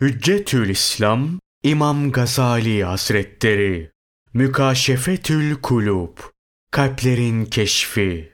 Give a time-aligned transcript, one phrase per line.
[0.00, 1.28] Hüccetül İslam
[1.62, 3.90] İmam Gazali Hazretleri
[4.34, 6.18] Mükaşefetül Kulub
[6.70, 8.32] Kalplerin Keşfi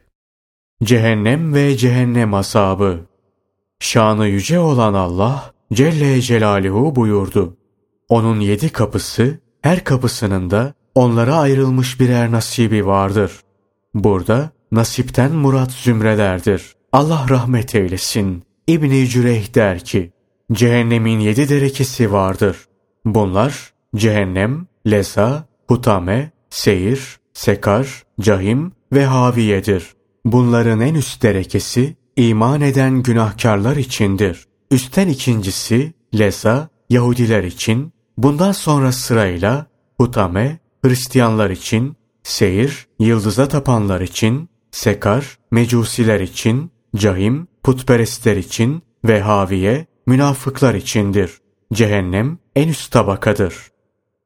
[0.83, 3.05] Cehennem ve Cehennem Asabı
[3.79, 7.57] Şanı yüce olan Allah Celle Celaluhu buyurdu.
[8.09, 13.31] Onun yedi kapısı, her kapısının da onlara ayrılmış birer nasibi vardır.
[13.93, 16.75] Burada nasipten murat zümrelerdir.
[16.91, 18.43] Allah rahmet eylesin.
[18.67, 20.12] İbni Cüreyh der ki,
[20.53, 22.57] Cehennemin yedi derekesi vardır.
[23.05, 29.93] Bunlar cehennem, leza, hutame, seyir, sekar, cahim ve haviyedir.
[30.25, 34.45] Bunların en üst derekesi iman eden günahkarlar içindir.
[34.71, 39.65] Üstten ikincisi leza, Yahudiler için, bundan sonra sırayla
[39.97, 49.85] hutame, Hristiyanlar için, seyir, yıldıza tapanlar için, sekar, mecusiler için, cahim, putperestler için ve haviye,
[50.05, 51.31] münafıklar içindir.
[51.73, 53.55] Cehennem en üst tabakadır.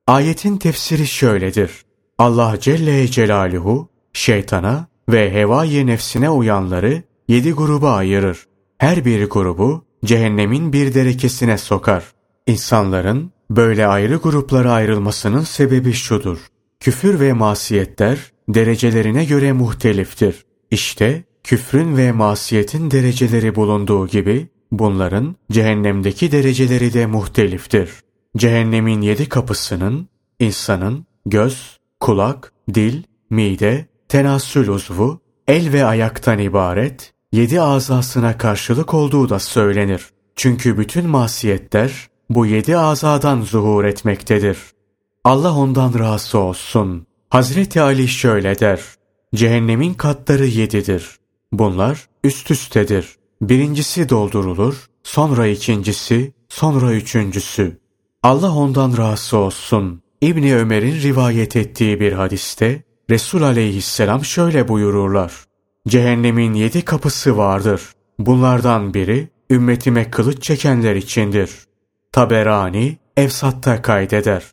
[0.08, 1.72] Ayetin tefsiri şöyledir.
[2.18, 8.48] Allah Celle Celaluhu şeytana ve hevai nefsine uyanları yedi gruba ayırır.
[8.78, 12.04] Her bir grubu cehennemin bir derekesine sokar.
[12.48, 16.38] İnsanların böyle ayrı gruplara ayrılmasının sebebi şudur.
[16.80, 18.18] Küfür ve masiyetler
[18.50, 20.46] derecelerine göre muhteliftir.
[20.72, 27.90] İşte küfrün ve masiyetin dereceleri bulunduğu gibi Bunların cehennemdeki dereceleri de muhteliftir.
[28.38, 30.08] Cehennemin yedi kapısının
[30.40, 39.30] insanın göz, kulak, dil, mide, tenasül uzvu, el ve ayaktan ibaret yedi azasına karşılık olduğu
[39.30, 40.06] da söylenir.
[40.36, 44.58] Çünkü bütün masiyetler bu yedi azadan zuhur etmektedir.
[45.24, 47.08] Allah ondan razı olsun.
[47.30, 48.82] Hazreti Ali şöyle der.
[49.36, 51.18] Cehennemin katları yedidir.
[51.52, 53.17] Bunlar üst üstedir.
[53.42, 57.78] Birincisi doldurulur, sonra ikincisi, sonra üçüncüsü.
[58.24, 60.02] Allah ondan razı olsun.
[60.22, 65.34] İbni Ömer'in rivayet ettiği bir hadiste Resul aleyhisselam şöyle buyururlar.
[65.88, 67.82] Cehennemin yedi kapısı vardır.
[68.20, 71.52] Bunlardan biri ümmetime kılıç çekenler içindir.
[72.12, 74.44] Taberani Efsat'ta kaydeder.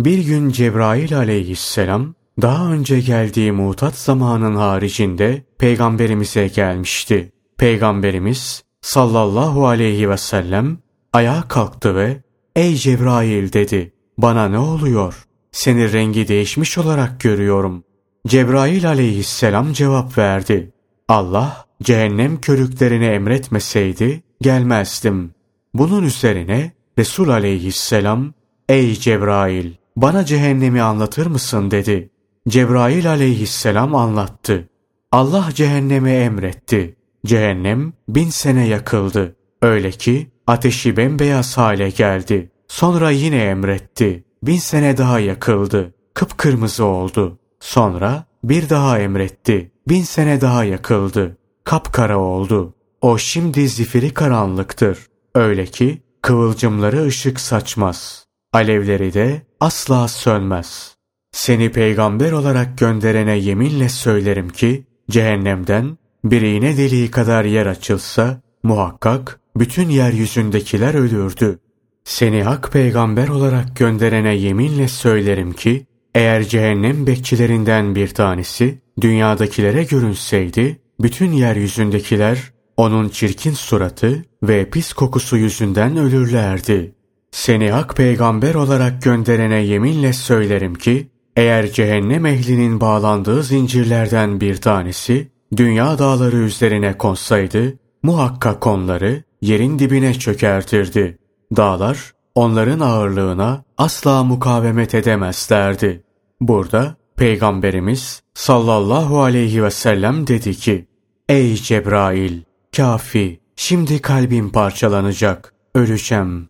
[0.00, 7.32] Bir gün Cebrail aleyhisselam daha önce geldiği mutat zamanın haricinde peygamberimize gelmişti.
[7.62, 10.78] Peygamberimiz sallallahu aleyhi ve sellem
[11.12, 12.22] ayağa kalktı ve
[12.56, 13.92] ''Ey Cebrail'' dedi.
[14.18, 15.26] ''Bana ne oluyor?
[15.52, 17.84] Seni rengi değişmiş olarak görüyorum.''
[18.26, 20.72] Cebrail aleyhisselam cevap verdi.
[21.08, 25.30] Allah cehennem körüklerini emretmeseydi gelmezdim.
[25.74, 28.32] Bunun üzerine Resul aleyhisselam
[28.68, 32.10] ''Ey Cebrail bana cehennemi anlatır mısın?'' dedi.
[32.48, 34.68] Cebrail aleyhisselam anlattı.
[35.12, 36.96] Allah cehennemi emretti.
[37.26, 39.36] Cehennem bin sene yakıldı.
[39.62, 42.50] Öyle ki ateşi bembeyaz hale geldi.
[42.68, 44.24] Sonra yine emretti.
[44.42, 45.94] Bin sene daha yakıldı.
[46.14, 47.38] Kıpkırmızı oldu.
[47.60, 49.72] Sonra bir daha emretti.
[49.88, 51.36] Bin sene daha yakıldı.
[51.64, 52.74] Kapkara oldu.
[53.00, 54.98] O şimdi zifiri karanlıktır.
[55.34, 58.26] Öyle ki kıvılcımları ışık saçmaz.
[58.52, 60.96] Alevleri de asla sönmez.
[61.32, 69.40] Seni peygamber olarak gönderene yeminle söylerim ki cehennemden bir iğne deliği kadar yer açılsa muhakkak
[69.56, 71.58] bütün yeryüzündekiler ölürdü.
[72.04, 80.78] Seni hak peygamber olarak gönderene yeminle söylerim ki eğer cehennem bekçilerinden bir tanesi dünyadakilere görünseydi
[81.00, 86.94] bütün yeryüzündekiler onun çirkin suratı ve pis kokusu yüzünden ölürlerdi.
[87.30, 95.28] Seni hak peygamber olarak gönderene yeminle söylerim ki eğer cehennem ehlinin bağlandığı zincirlerden bir tanesi
[95.56, 101.18] dünya dağları üzerine konsaydı, muhakkak onları yerin dibine çökertirdi.
[101.56, 106.02] Dağlar onların ağırlığına asla mukavemet edemezlerdi.
[106.40, 110.86] Burada Peygamberimiz sallallahu aleyhi ve sellem dedi ki,
[111.28, 112.40] Ey Cebrail,
[112.76, 116.48] kafi, şimdi kalbim parçalanacak, öleceğim.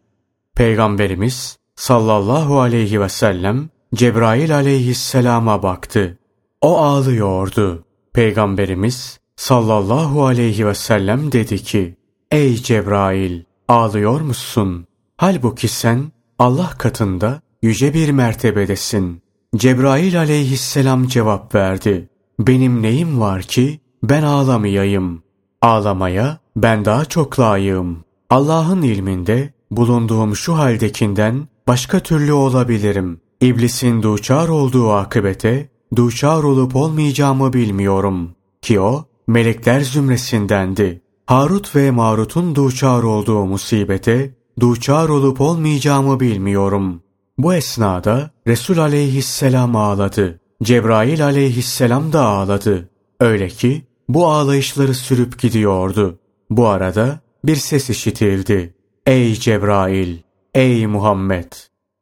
[0.54, 6.18] Peygamberimiz sallallahu aleyhi ve sellem Cebrail aleyhisselama baktı.
[6.60, 7.84] O ağlıyordu.
[8.14, 11.97] Peygamberimiz sallallahu aleyhi ve sellem dedi ki,
[12.30, 14.86] Ey Cebrail ağlıyor musun?
[15.16, 19.22] Halbuki sen Allah katında yüce bir mertebedesin.
[19.56, 22.09] Cebrail aleyhisselam cevap verdi.
[22.38, 25.22] Benim neyim var ki ben ağlamayayım.
[25.62, 28.04] Ağlamaya ben daha çok layığım.
[28.30, 33.20] Allah'ın ilminde bulunduğum şu haldekinden başka türlü olabilirim.
[33.41, 38.34] İblisin duçar olduğu akıbete duçar olup olmayacağımı bilmiyorum.
[38.62, 41.03] Ki o melekler zümresindendi.
[41.27, 47.03] Harut ve Marut'un duçar olduğu musibete duçar olup olmayacağımı bilmiyorum.
[47.39, 50.41] Bu esnada Resul aleyhisselam ağladı.
[50.62, 52.89] Cebrail aleyhisselam da ağladı.
[53.21, 56.18] Öyle ki bu ağlayışları sürüp gidiyordu.
[56.50, 58.74] Bu arada bir ses işitildi.
[59.06, 60.18] Ey Cebrail!
[60.54, 61.53] Ey Muhammed!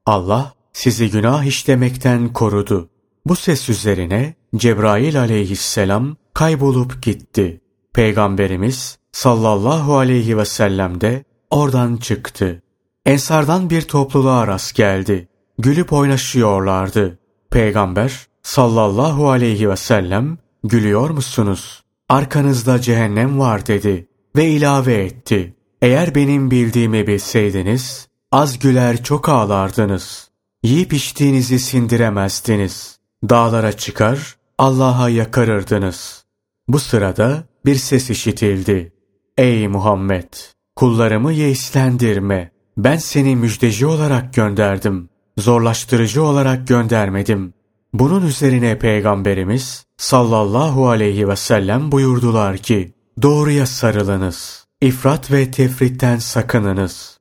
[0.06, 2.89] Allah sizi günah işlemekten korudu.
[3.26, 7.61] Bu ses üzerine Cebrail aleyhisselam kaybolup gitti.
[7.93, 12.62] Peygamberimiz sallallahu aleyhi ve sellem de oradan çıktı.
[13.06, 15.28] Ensardan bir topluluğa rast geldi.
[15.58, 17.19] Gülüp oynaşıyorlardı.
[17.50, 21.82] Peygamber sallallahu aleyhi ve sellem gülüyor musunuz?
[22.08, 25.55] Arkanızda cehennem var dedi ve ilave etti.
[25.82, 30.31] Eğer benim bildiğimi bilseydiniz az güler çok ağlardınız.
[30.62, 33.00] Yiyip içtiğinizi sindiremezdiniz.
[33.28, 36.25] Dağlara çıkar Allah'a yakarırdınız.
[36.69, 38.93] Bu sırada bir ses işitildi.
[39.38, 40.32] Ey Muhammed!
[40.76, 42.50] Kullarımı yeislendirme.
[42.76, 45.08] Ben seni müjdeci olarak gönderdim.
[45.38, 47.55] Zorlaştırıcı olarak göndermedim.
[47.93, 54.66] Bunun üzerine Peygamberimiz sallallahu aleyhi ve sellem buyurdular ki, doğruya sarılınız.
[54.81, 57.19] İfrat ve tefritten sakınınız.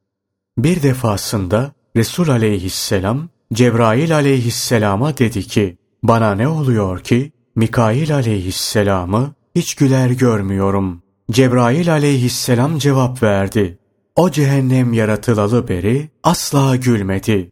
[0.57, 9.75] Bir defasında Resul aleyhisselam Cebrail aleyhisselama dedi ki, bana ne oluyor ki Mikail aleyhisselamı hiç
[9.75, 11.01] güler görmüyorum.
[11.31, 13.77] Cebrail aleyhisselam cevap verdi.
[14.15, 17.51] O cehennem yaratılalı beri asla gülmedi.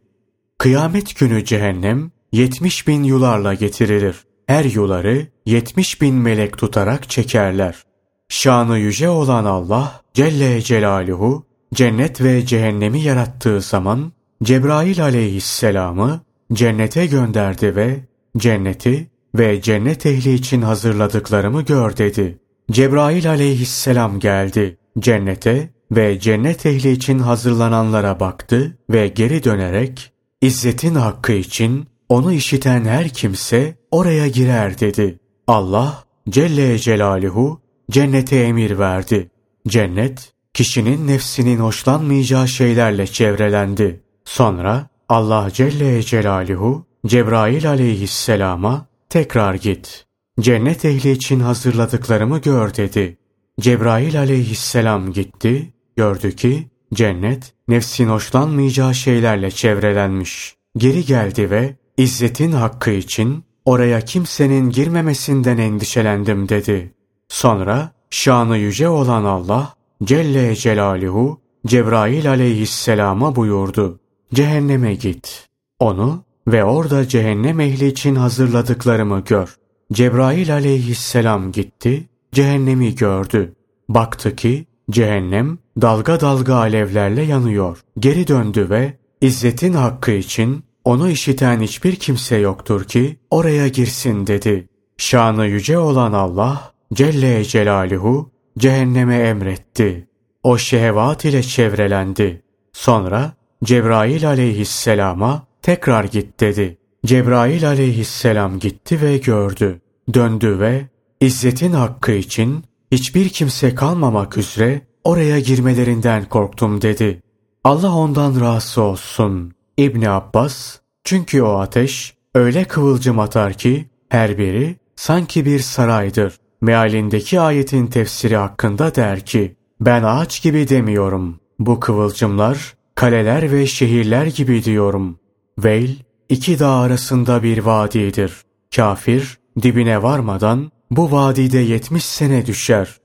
[0.58, 4.16] Kıyamet günü cehennem yetmiş bin yularla getirilir.
[4.46, 7.82] Her yuları yetmiş bin melek tutarak çekerler.
[8.28, 14.12] Şanı yüce olan Allah Celle Celaluhu cennet ve cehennemi yarattığı zaman
[14.42, 16.20] Cebrail aleyhisselamı
[16.52, 18.00] cennete gönderdi ve
[18.38, 22.38] cenneti ve cennet ehli için hazırladıklarımı gör dedi.
[22.70, 31.32] Cebrail aleyhisselam geldi cennete ve cennet ehli için hazırlananlara baktı ve geri dönerek İzzetin hakkı
[31.32, 35.18] için onu işiten her kimse oraya girer dedi.
[35.46, 37.60] Allah Celle Celaluhu
[37.90, 39.30] cennete emir verdi.
[39.68, 44.00] Cennet kişinin nefsinin hoşlanmayacağı şeylerle çevrelendi.
[44.24, 50.06] Sonra Allah Celle Celaluhu Cebrail aleyhisselama tekrar git.
[50.40, 53.18] Cennet ehli için hazırladıklarımı gör dedi.
[53.60, 60.56] Cebrail aleyhisselam gitti, gördü ki cennet nefsin hoşlanmayacağı şeylerle çevrelenmiş.
[60.76, 66.94] Geri geldi ve İzzetin hakkı için oraya kimsenin girmemesinden endişelendim dedi.
[67.28, 69.74] Sonra şanı yüce olan Allah
[70.04, 74.00] Celle Celaluhu Cebrail aleyhisselama buyurdu.
[74.34, 75.48] Cehenneme git.
[75.78, 79.56] Onu ve orada cehennem ehli için hazırladıklarımı gör.
[79.92, 83.54] Cebrail aleyhisselam gitti, cehennemi gördü.
[83.88, 87.78] Baktı ki cehennem dalga dalga alevlerle yanıyor.
[87.98, 94.68] Geri döndü ve İzzetin hakkı için onu işiten hiçbir kimse yoktur ki oraya girsin dedi.
[94.96, 100.08] Şanı yüce olan Allah Celle Celaluhu cehenneme emretti.
[100.42, 102.42] O şehvat ile çevrelendi.
[102.72, 103.32] Sonra
[103.64, 106.78] Cebrail aleyhisselama tekrar git dedi.
[107.06, 109.80] Cebrail aleyhisselam gitti ve gördü.
[110.14, 110.86] Döndü ve
[111.20, 117.22] İzzetin hakkı için hiçbir kimse kalmamak üzere oraya girmelerinden korktum dedi.
[117.64, 119.52] Allah ondan razı olsun.
[119.76, 126.34] İbni Abbas, çünkü o ateş öyle kıvılcım atar ki her biri sanki bir saraydır.
[126.60, 131.40] Mealindeki ayetin tefsiri hakkında der ki, ben ağaç gibi demiyorum.
[131.58, 135.18] Bu kıvılcımlar kaleler ve şehirler gibi diyorum.
[135.58, 135.96] Veil,
[136.28, 138.32] iki dağ arasında bir vadidir.
[138.76, 142.96] Kafir, dibine varmadan bu vadide yetmiş sene düşer.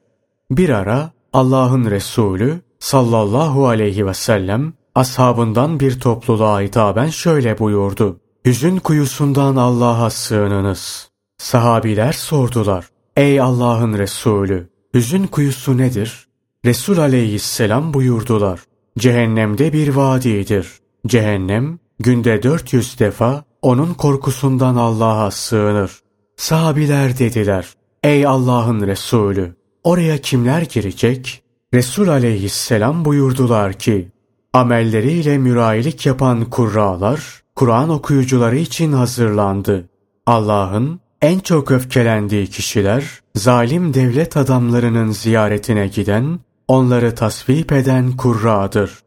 [0.52, 8.20] Bir ara Allah'ın Resulü sallallahu aleyhi ve sellem ashabından bir topluluğa hitaben şöyle buyurdu.
[8.46, 11.10] Hüzün kuyusundan Allah'a sığınınız.
[11.38, 12.90] Sahabiler sordular.
[13.18, 16.28] Ey Allah'ın Resulü, hüzün kuyusu nedir?
[16.66, 18.60] Resul aleyhisselam buyurdular.
[18.98, 20.68] Cehennemde bir vadidir.
[21.08, 26.00] Cehennem günde 400 defa onun korkusundan Allah'a sığınır.
[26.38, 27.74] Sahabiler dediler,
[28.04, 31.44] ey Allah'ın Resulü, oraya kimler girecek?
[31.74, 34.12] Resul aleyhisselam buyurdular ki,
[34.54, 39.90] amelleriyle mürayilik yapan kurralar, Kur'an okuyucuları için hazırlandı.
[40.26, 49.00] Allah'ın en çok öfkelendiği kişiler, zalim devlet adamlarının ziyaretine giden, onları tasvip eden kurradır.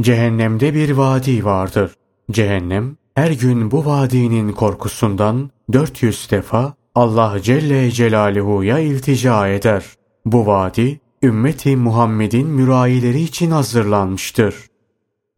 [0.00, 1.94] Cehennemde bir vadi vardır.
[2.30, 9.84] Cehennem her gün bu vadinin korkusundan 400 defa Allah Celle Celaluhu'ya iltica eder.
[10.26, 14.54] Bu vadi ümmeti Muhammed'in mürayileri için hazırlanmıştır.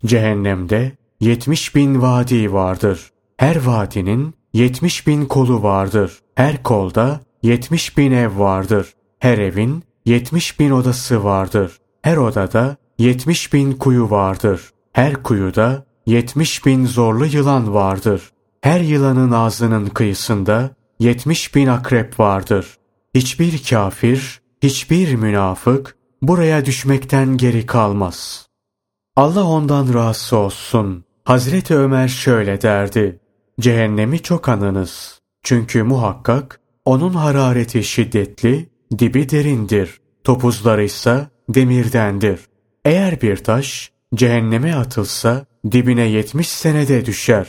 [0.07, 3.11] Cehennemde yetmiş bin vadi vardır.
[3.37, 6.19] Her vadinin yetmiş bin kolu vardır.
[6.35, 8.95] Her kolda yetmiş bin ev vardır.
[9.19, 11.79] Her evin yetmiş bin odası vardır.
[12.03, 14.71] Her odada yetmiş bin kuyu vardır.
[14.93, 18.31] Her kuyuda yetmiş bin zorlu yılan vardır.
[18.61, 22.77] Her yılanın ağzının kıyısında yetmiş bin akrep vardır.
[23.15, 28.47] Hiçbir kafir, hiçbir münafık buraya düşmekten geri kalmaz.
[29.17, 31.05] Allah ondan razı olsun.
[31.25, 33.21] Hazreti Ömer şöyle derdi.
[33.61, 35.21] Cehennemi çok anınız.
[35.43, 38.69] Çünkü muhakkak onun harareti şiddetli,
[38.99, 40.01] dibi derindir.
[40.25, 42.41] Topuzları ise demirdendir.
[42.85, 47.47] Eğer bir taş cehenneme atılsa dibine yetmiş senede düşer.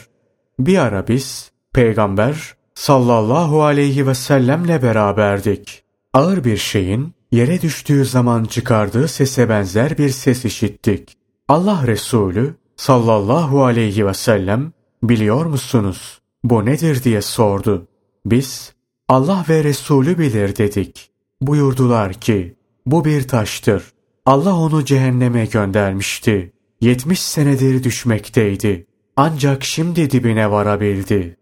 [0.60, 5.84] Bir ara biz peygamber sallallahu aleyhi ve sellemle beraberdik.
[6.14, 11.18] Ağır bir şeyin yere düştüğü zaman çıkardığı sese benzer bir ses işittik.
[11.48, 14.72] Allah Resulü sallallahu aleyhi ve sellem
[15.04, 17.88] biliyor musunuz bu nedir diye sordu.
[18.26, 18.74] Biz
[19.08, 21.12] Allah ve Resulü bilir dedik.
[21.42, 22.56] Buyurdular ki
[22.86, 23.84] bu bir taştır.
[24.26, 26.54] Allah onu cehenneme göndermişti.
[26.84, 28.86] Yetmiş senedir düşmekteydi.
[29.16, 31.38] Ancak şimdi dibine varabildi.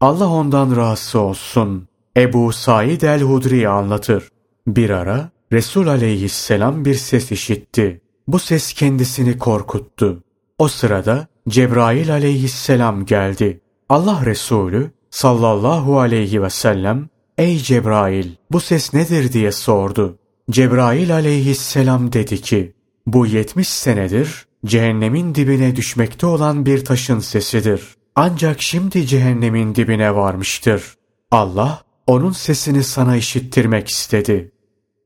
[0.00, 1.88] Allah ondan razı olsun.
[2.16, 4.28] Ebu Said el-Hudri anlatır.
[4.66, 8.00] Bir ara Resul aleyhisselam bir ses işitti.
[8.28, 10.22] Bu ses kendisini korkuttu.
[10.58, 13.60] O sırada Cebrail aleyhisselam geldi.
[13.88, 20.18] Allah Resulü sallallahu aleyhi ve sellem Ey Cebrail bu ses nedir diye sordu.
[20.50, 22.72] Cebrail aleyhisselam dedi ki
[23.06, 27.96] bu yetmiş senedir cehennemin dibine düşmekte olan bir taşın sesidir.
[28.16, 30.94] Ancak şimdi cehennemin dibine varmıştır.
[31.30, 34.52] Allah onun sesini sana işittirmek istedi.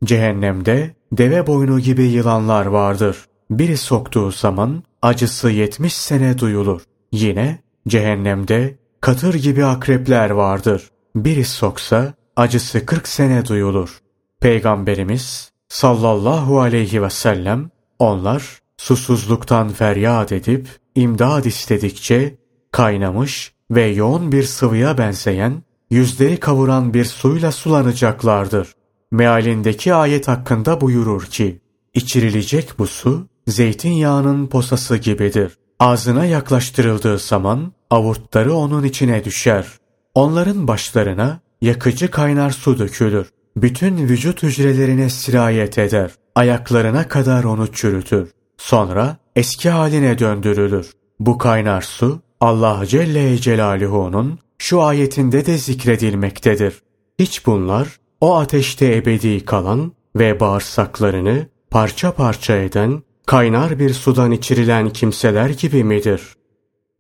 [0.05, 3.17] Cehennemde deve boynu gibi yılanlar vardır.
[3.51, 6.83] Biri soktuğu zaman acısı yetmiş sene duyulur.
[7.13, 10.91] Yine cehennemde katır gibi akrepler vardır.
[11.17, 13.99] Biri soksa acısı kırk sene duyulur.
[14.41, 22.35] Peygamberimiz sallallahu aleyhi ve sellem onlar susuzluktan feryat edip imdad istedikçe
[22.73, 28.73] kaynamış ve yoğun bir sıvıya benzeyen, yüzleri kavuran bir suyla sulanacaklardır.
[29.11, 31.61] Mealindeki ayet hakkında buyurur ki,
[31.95, 35.59] içirilecek bu su, zeytinyağının posası gibidir.
[35.79, 39.67] Ağzına yaklaştırıldığı zaman avurtları onun içine düşer.
[40.15, 43.27] Onların başlarına yakıcı kaynar su dökülür.
[43.57, 46.11] Bütün vücut hücrelerine sirayet eder.
[46.37, 48.31] Ayaklarına kadar onu çürütür.
[48.59, 50.93] Sonra eski haline döndürülür.
[51.21, 56.83] Bu kaynar su Allah Celle Celaluhu'nun şu ayetinde de zikredilmektedir.
[57.19, 57.89] Hiç bunlar
[58.21, 65.85] o ateşte ebedi kalan ve bağırsaklarını parça parça eden kaynar bir sudan içirilen kimseler gibi
[65.85, 66.23] midir?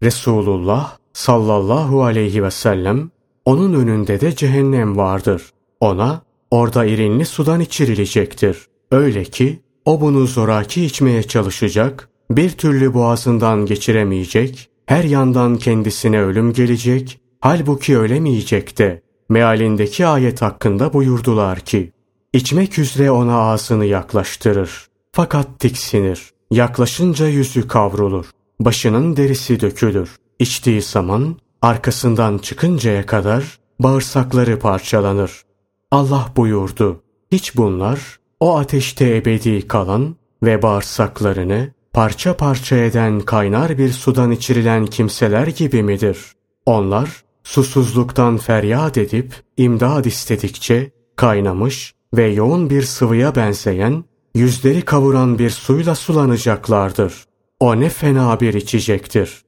[0.02, 3.10] Resulullah sallallahu aleyhi ve sellem
[3.44, 5.42] onun önünde de cehennem vardır.
[5.80, 8.66] Ona orada irinli sudan içirilecektir.
[8.90, 16.52] Öyle ki o bunu zoraki içmeye çalışacak, bir türlü boğazından geçiremeyecek, her yandan kendisine ölüm
[16.52, 19.02] gelecek, halbuki ölemeyecek de.
[19.28, 21.92] Mealindeki ayet hakkında buyurdular ki,
[22.32, 24.86] içmek üzere ona ağzını yaklaştırır.
[25.12, 26.30] Fakat tiksinir.
[26.50, 28.26] Yaklaşınca yüzü kavrulur.
[28.60, 30.16] Başının derisi dökülür.
[30.38, 35.42] İçtiği zaman arkasından çıkıncaya kadar bağırsakları parçalanır.
[35.90, 37.02] Allah buyurdu.
[37.32, 44.86] Hiç bunlar o ateşte ebedi kalan ve bağırsaklarını parça parça eden kaynar bir sudan içirilen
[44.86, 46.18] kimseler gibi midir?
[46.66, 55.50] Onlar susuzluktan feryat edip imdad istedikçe kaynamış ve yoğun bir sıvıya benzeyen, yüzleri kavuran bir
[55.50, 57.24] suyla sulanacaklardır.
[57.60, 59.42] O ne fena bir içecektir.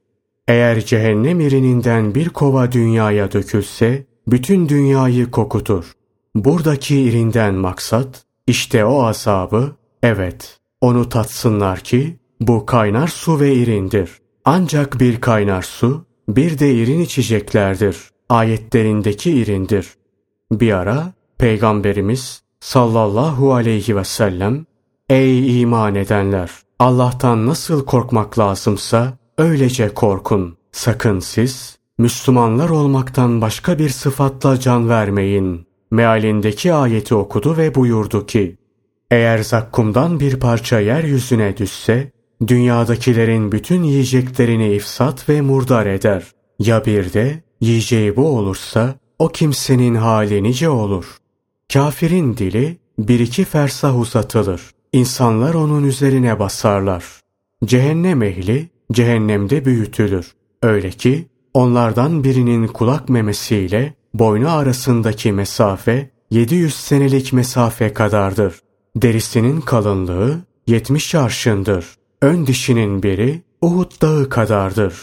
[0.49, 5.93] Eğer cehennem irininden bir kova dünyaya dökülse, bütün dünyayı kokutur.
[6.35, 14.11] Buradaki irinden maksat, işte o azabı, evet, onu tatsınlar ki, bu kaynar su ve irindir.
[14.45, 17.97] Ancak bir kaynar su, bir de irin içeceklerdir.
[18.29, 19.89] Ayetlerindeki irindir.
[20.53, 24.67] Bir ara Peygamberimiz sallallahu aleyhi ve sellem
[25.11, 26.51] Ey iman edenler!
[26.79, 30.57] Allah'tan nasıl korkmak lazımsa öylece korkun.
[30.73, 35.68] Sakın siz Müslümanlar olmaktan başka bir sıfatla can vermeyin.
[35.91, 38.57] Mealindeki ayeti okudu ve buyurdu ki
[39.11, 42.13] Eğer zakkumdan bir parça yeryüzüne düşse
[42.47, 46.25] dünyadakilerin bütün yiyeceklerini ifsat ve murdar eder.
[46.59, 51.17] Ya bir de yiyeceği bu olursa o kimsenin hali nice olur.
[51.73, 54.63] Kafirin dili bir iki fersah uzatılır.
[54.93, 57.05] İnsanlar onun üzerine basarlar.
[57.65, 60.33] cehennem ehli cehennemde büyütülür.
[60.63, 68.55] Öyle ki onlardan birinin kulak memesiyle boynu arasındaki mesafe 700 senelik mesafe kadardır.
[68.97, 71.87] Derisinin kalınlığı 70 arşındır.
[72.23, 74.95] Ön dişinin biri Uhud dağı kadardır.